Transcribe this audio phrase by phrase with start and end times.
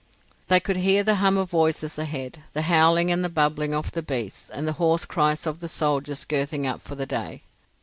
[0.47, 4.01] They could hear the hum of voices ahead, the howling and the bubbling of the
[4.01, 7.43] beasts and the hoarse cries of the soldiers girthing up for the day.